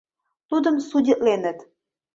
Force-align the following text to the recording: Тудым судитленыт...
Тудым 0.49 0.75
судитленыт... 0.89 1.57